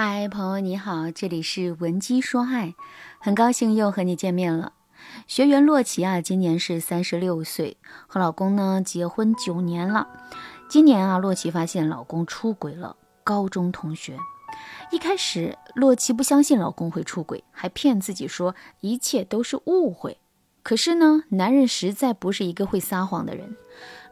[0.00, 2.76] 嗨，朋友你好，这里是文姬说爱，
[3.18, 4.74] 很高兴又和你见面了。
[5.26, 7.76] 学员洛奇啊，今年是三十六岁，
[8.06, 10.06] 和老公呢结婚九年了。
[10.68, 14.16] 今年啊，洛奇发现老公出轨了，高中同学。
[14.92, 20.18] 一开始，洛奇不相信老公会出轨，还骗自己说一切都是误会。
[20.62, 23.56] 可是呢，男人实在不是一个会撒谎的人。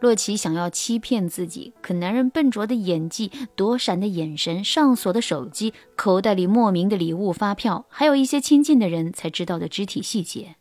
[0.00, 10.56] 洛奇想要欺骗自己，可男人笨拙的演技、躲闪的眼神、上锁的手机、口袋里莫名的礼物、发票，还有一些亲近的人才知道的肢体细节，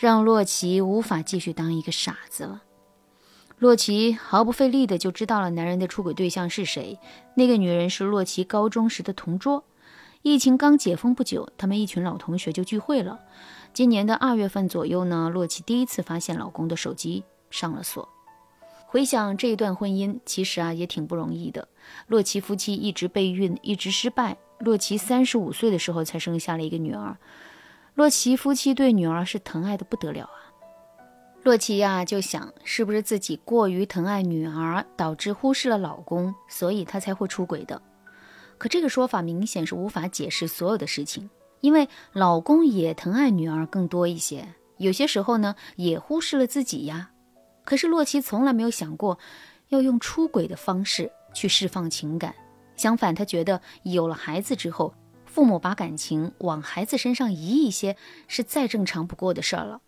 [0.00, 2.62] 让洛奇无法继续当一个傻子了。
[3.58, 6.98] 洛奇毫不费力的就知道了男人的出轨对象是谁。
[7.36, 9.64] 那个女人是洛奇高中时的同桌。
[10.22, 13.20] 疫情刚解封不久，他们一群老同学就聚会了。
[13.72, 18.08] 今年的二月份左右呢，洛奇第一次发现老公的手机上了锁。
[18.86, 21.68] 回想这一段婚姻，其实啊也挺不容易的。
[22.06, 24.36] 洛奇夫妻一直备孕，一直失败。
[24.58, 27.16] 洛奇三十五岁的时候才生下了一个女儿。
[27.94, 30.38] 洛奇夫妻对女儿是疼爱的不得了啊。
[31.42, 37.80] 洛奇呀就想，是不是自己过于疼爱女儿，导致忽视了老公，所以他才会出轨的？
[38.58, 41.28] 可这个说法明显是无法解释所有的事情。
[41.60, 44.46] 因为老公也疼爱女儿更多一些，
[44.78, 47.10] 有些时候呢也忽视了自己呀。
[47.66, 49.18] 可是洛奇从来没有想过
[49.68, 52.34] 要用出轨的方式去释放情感，
[52.76, 54.94] 相反，他觉得有了孩子之后，
[55.26, 57.96] 父母把感情往孩子身上移一些
[58.28, 59.82] 是再正常不过的事儿了。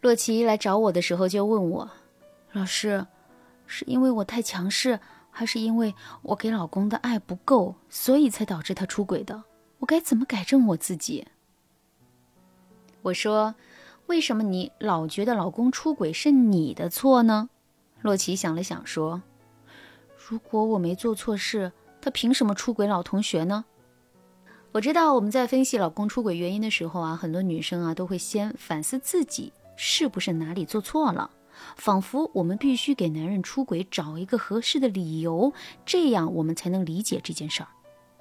[0.00, 1.90] 洛奇来找我的时候就问我
[2.50, 3.06] ：“老师，
[3.66, 4.98] 是因为我太强势，
[5.30, 9.44] 还是因为我给老公的爱不够，所以才导致他出轨的？”
[9.78, 11.26] 我该怎么改正我自己？
[13.02, 13.54] 我说，
[14.12, 17.48] 为什么你老觉得老公出轨是你的错呢？
[18.02, 19.22] 洛奇想了想说
[20.28, 23.64] ：“如果我没做错事，他凭什么出轨老同学呢？”
[24.72, 31.30] 我知道我们在分析老公出轨原因的时候啊，很多女生啊都会先反思自己是不是哪里做错了，
[31.76, 35.54] 仿佛我们必须给男人出轨找一个合适的理由，
[35.86, 37.68] 这样我们才能理解这件事儿。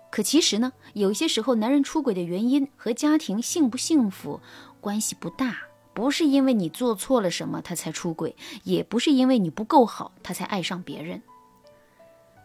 [0.09, 4.39] 可其实呢，有些时候男人出轨的原因和家庭幸不幸福
[4.79, 5.57] 关系不大，
[5.93, 11.21] 不是因为你做错了什么他才出轨，也不是因为你不够好他才爱上别人。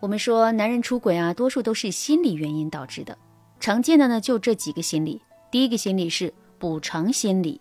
[0.00, 3.16] 我们说男人出轨啊，多数都是心理原因导致的，
[3.60, 5.22] 常见的呢就这几个心理。
[5.50, 7.60] 第一个心理是补偿心理，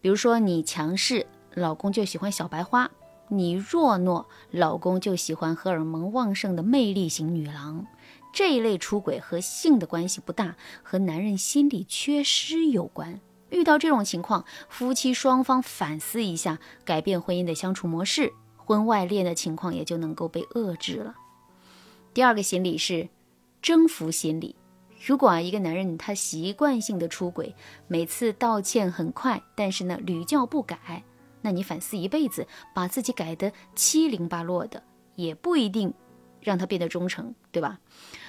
[0.00, 2.88] 比如说你强势，老公就喜欢小白花；
[3.28, 7.86] 你弱懦，老公就喜欢荷尔蒙旺盛的魅力型女郎。
[8.32, 13.20] 这一类出轨和性的关系不大，和男人心理缺失有关。
[13.50, 21.14] 遇到这种情况，夫妻双方反思一下，改变婚姻的相处模式，婚外恋的情况也就能够被遏制了。
[22.14, 23.08] 第二个心理是
[23.60, 24.56] 征服心理。
[25.04, 27.54] 如果啊一个男人他习惯性的出轨，
[27.88, 31.02] 每次道歉很快，但是呢屡教不改，
[31.42, 34.82] 那你反思一辈子，把自己改得七零八落的，
[35.16, 35.92] 也不一定。
[36.42, 37.80] 让他变得忠诚，对吧？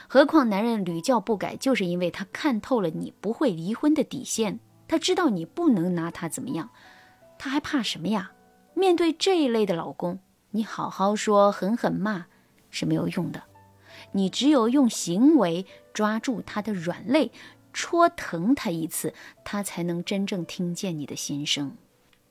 [0.10, 4.60] 何况男人屡教不改，就是因为他看透了你不会离婚的底线，
[4.92, 6.70] 他知道你不能拿他怎么样，
[7.40, 8.34] 他还怕什么呀？
[8.74, 10.20] 面对这一类的老公，
[10.50, 12.26] 你好好说，狠狠骂
[12.70, 13.44] 是没有用的，
[14.12, 17.32] 你只有用行为抓住他的软肋，
[17.72, 19.14] 戳疼他一次，
[19.46, 21.78] 他才能真正听见你的心声。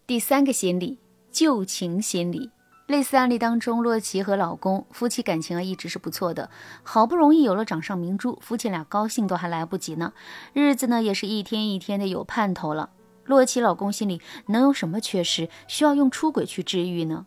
[0.07, 0.99] 第三个心理，
[1.31, 2.51] 旧情心理。
[2.91, 6.51] 类似案例当中，洛奇和老公夫妻感情啊一直是不错的，
[6.83, 10.13] 好不容易有了掌上明珠，夫妻俩高兴都还来不及呢，
[10.53, 12.91] 日子呢也是一天一天的有盼头了。
[13.27, 17.27] 洛奇老公心里能有什么缺失，需要用出轨去治愈呢？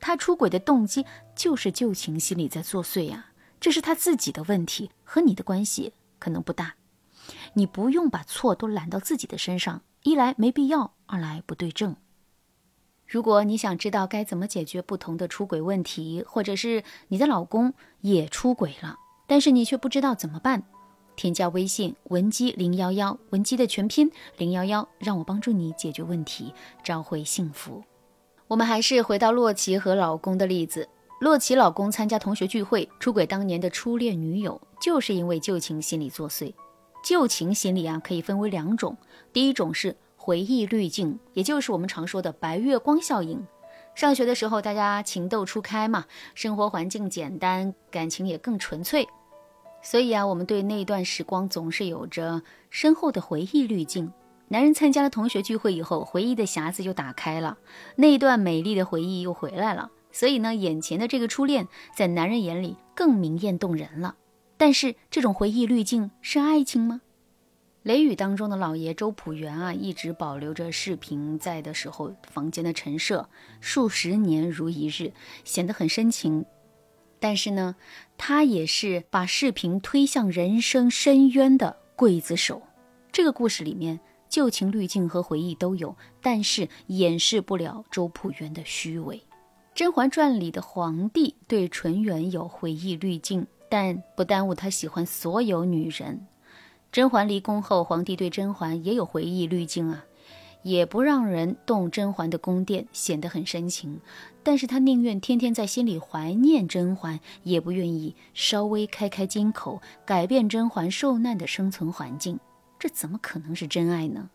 [0.00, 3.28] 他出轨的动机就是旧情心理在作祟呀，
[3.58, 6.74] 这是他自己的问题，和你的关系可能不大。
[7.54, 11.96] 你不用把错都揽到自己的身上，一来没必要，二来不对症。
[13.10, 20.62] 如果你想知道该怎么解决不同的出轨问题，或者是你的老公也出轨了，但是你却不知道怎么办，
[21.16, 26.54] 添加微信文姬零幺幺，文姬的全拼零幺幺，让我帮助你解决问题，
[26.84, 27.82] 找回幸福。
[28.46, 30.88] 我们还是回到洛奇和老公的例子，
[31.20, 36.54] 洛奇老公参加同学聚会，出轨当年的初恋女友，就是因为旧情心理作祟。
[37.02, 38.96] 旧情心理啊，可以分为两种，
[39.32, 39.96] 第一种是。
[40.22, 43.42] 回忆滤镜，也就是我们常说的白月光效应。
[43.94, 49.08] 上学的时候，大家情窦初开嘛，生活环境简单，感情也更纯粹，
[49.80, 54.12] 所以啊，我们对那段时光总是有着深厚的回忆滤镜。
[54.48, 57.56] 男人参加了同学聚会以后，回忆的匣子就打开了，
[57.96, 61.66] 那一段美丽的回忆又回来了，所以呢，眼前的这个初恋，
[61.96, 64.16] 在男人眼里更明艳动人了。
[64.58, 67.00] 但是这种回忆滤镜是爱情吗？
[67.82, 73.26] 《雷雨》当中的老爷周朴园啊，一直保留着视频在的时候房间的陈设，
[73.60, 75.12] 数十年如一日，
[75.44, 76.44] 显得很深情。
[77.18, 77.76] 但是呢，
[78.18, 82.60] 他也是把视频推向人生深渊的刽子手。
[83.10, 83.98] 这个故事里面，
[84.28, 89.16] 旧情滤镜和回忆都有，但是掩饰不了周朴园的虚伪。
[89.74, 96.26] 《甄嬛传》里的皇帝对纯元有回忆滤镜，但不耽误他喜欢所有女人。
[96.92, 100.04] 甄嬛离宫后，皇帝对甄嬛也有回忆滤镜啊，
[100.62, 104.00] 也不让人动甄嬛的宫殿，显得很深情。
[104.42, 112.40] 但是他宁愿天天在心里怀念甄嬛，也不愿意稍微开开金口改变甄嬛受难的生存环境。
[112.76, 114.28] 这怎么可能是真爱呢？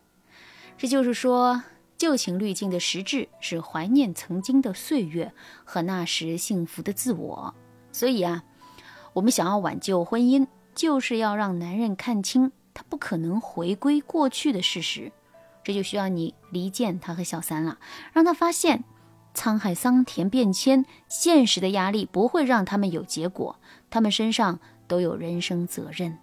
[0.78, 1.62] 这就是说，
[1.98, 5.32] 旧情滤镜的实质是怀念曾经的岁月
[5.64, 7.54] 和那时幸福的自我。
[7.92, 8.44] 所以啊，
[9.12, 10.46] 我们想要挽救婚姻。
[10.76, 15.10] 就是要让男人看清他不可能回归过去的事实，
[15.64, 17.78] 这就需要你离间他和小三了，
[18.12, 18.84] 让他发现
[19.34, 23.58] 沧海桑田变迁，现实的压力不会让他们有结果，
[23.88, 26.18] 他们身上都有人生责任。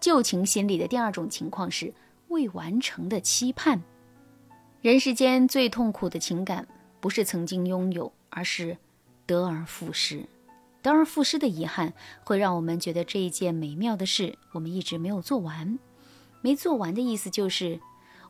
[0.00, 1.92] 旧情心理的第二种情况是
[2.28, 3.82] 未完成的期盼。
[4.82, 6.68] 人世间最痛苦的情感，
[7.00, 8.76] 不是曾经拥有，而是
[9.26, 10.24] 得而复失。
[10.86, 15.80] 得而复失的遗憾，会让我们觉得这一件美妙的事，我们一直没有做完。
[16.42, 17.80] 没做完的意思就是，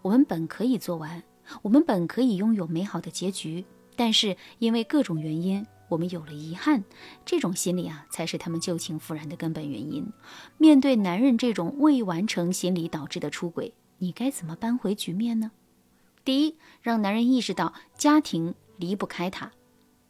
[0.00, 1.22] 我们本可以做完，
[1.60, 6.82] 我们本可以拥有美好的结局，但是因为各种原因，我们有了遗憾。
[7.26, 10.10] 这种心理啊，才是他们旧情复燃的根本原因。
[10.56, 15.50] 面对男人这种未完成心理导致的出轨，你该怎么扳回局面呢？
[16.24, 19.52] 第一，让男人意识到家庭离不开他，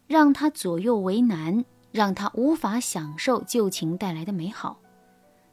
[0.07, 1.65] 让他左右为难。
[1.97, 4.79] 让他无法享受旧情带来的美好。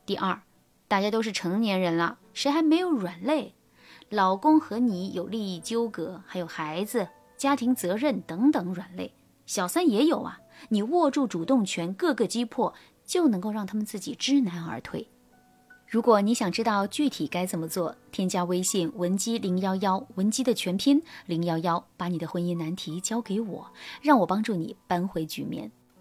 [0.06, 0.42] 第二，
[0.90, 3.54] 大家都是成年人了，谁还没有软肋？
[4.10, 7.08] 老公和你有利益纠葛，还有孩子、
[7.38, 9.14] 家庭责任等等软肋，
[9.46, 10.42] 小三也有啊。
[10.68, 12.74] 你握住主动权，各个击破，
[13.06, 15.08] 就能够让他们自己知难而退。
[15.88, 25.72] 如果你想知道具体该怎么做，添加微信文姬零幺幺，文姬的全拼零幺幺，把你的婚姻难题交给我，让我帮助你扳回局面。